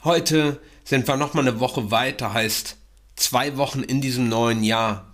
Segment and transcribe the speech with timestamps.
[0.04, 2.78] Heute sind wir noch mal eine Woche weiter, heißt
[3.16, 5.14] zwei Wochen in diesem neuen Jahr.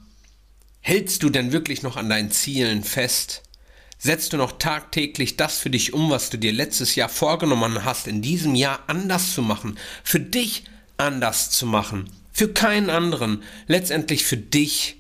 [0.80, 3.44] Hältst du denn wirklich noch an deinen Zielen fest?
[3.98, 8.08] Setzt du noch tagtäglich das für dich um, was du dir letztes Jahr vorgenommen hast,
[8.08, 10.64] in diesem Jahr anders zu machen, für dich
[10.96, 14.96] anders zu machen, für keinen anderen, letztendlich für dich?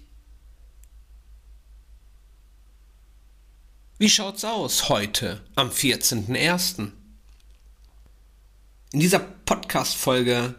[3.99, 6.91] Wie schaut's aus heute am 14.01.?
[8.97, 10.55] In dieser Podcast-Folge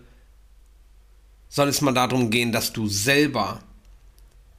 [1.49, 3.65] soll es mal darum gehen, dass du selber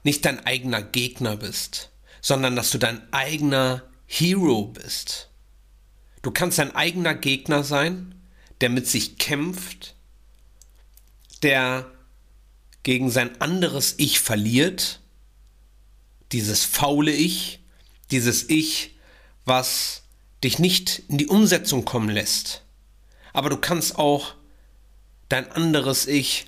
[0.04, 5.30] nicht dein eigener Gegner bist, sondern dass du dein eigener Hero bist.
[6.24, 8.16] Du kannst dein eigener Gegner sein,
[8.60, 9.96] der mit sich kämpft,
[11.42, 11.90] der
[12.84, 15.00] gegen sein anderes Ich verliert,
[16.34, 17.62] dieses faule Ich,
[18.12, 18.98] dieses Ich,
[19.46, 20.04] was
[20.44, 22.66] dich nicht in die Umsetzung kommen lässt.
[23.40, 24.36] Aber du kannst auch
[25.30, 26.48] dein anderes Ich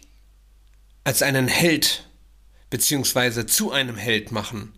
[1.06, 2.06] als einen Held
[2.70, 4.74] beziehungsweise zu einem Held machen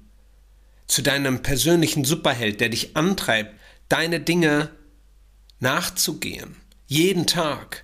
[0.85, 4.69] zu deinem persönlichen Superheld, der dich antreibt, deine Dinge
[5.59, 6.55] nachzugehen.
[6.85, 7.83] Jeden Tag.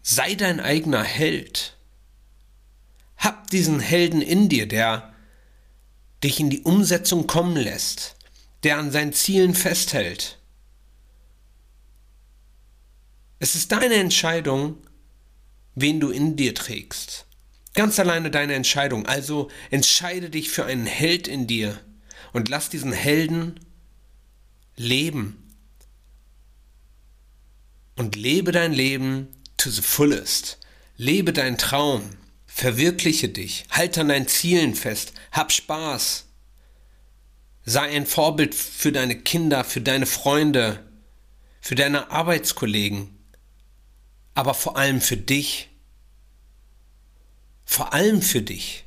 [0.00, 1.76] Sei dein eigener Held.
[3.16, 5.12] Hab diesen Helden in dir, der
[6.22, 8.14] dich in die Umsetzung kommen lässt,
[8.62, 10.39] der an seinen Zielen festhält.
[13.42, 14.76] Es ist deine Entscheidung,
[15.74, 17.24] wen du in dir trägst.
[17.72, 19.06] Ganz alleine deine Entscheidung.
[19.06, 21.80] Also entscheide dich für einen Held in dir
[22.34, 23.58] und lass diesen Helden
[24.76, 25.48] leben.
[27.96, 30.58] Und lebe dein Leben to the fullest.
[30.98, 32.10] Lebe deinen Traum.
[32.46, 33.64] Verwirkliche dich.
[33.70, 35.14] Halte an deinen Zielen fest.
[35.32, 36.26] Hab Spaß.
[37.64, 40.84] Sei ein Vorbild für deine Kinder, für deine Freunde,
[41.62, 43.19] für deine Arbeitskollegen,
[44.34, 45.70] aber vor allem für dich
[47.70, 48.84] vor allem für dich.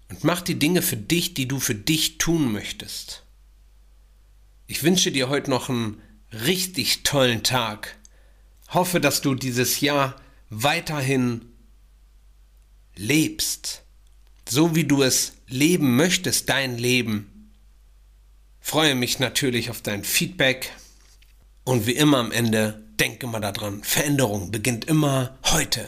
[0.09, 3.23] Und mach die Dinge für dich, die du für dich tun möchtest.
[4.67, 5.99] Ich wünsche dir heute noch einen
[6.43, 7.97] richtig tollen Tag.
[8.69, 10.15] Hoffe, dass du dieses Jahr
[10.49, 11.41] weiterhin
[12.95, 13.83] lebst,
[14.47, 17.51] so wie du es leben möchtest, dein Leben.
[18.59, 20.71] Freue mich natürlich auf dein Feedback
[21.63, 25.87] und wie immer am Ende, denke mal daran, Veränderung beginnt immer heute.